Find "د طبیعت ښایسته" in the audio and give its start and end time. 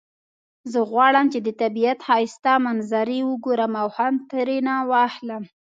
1.47-2.51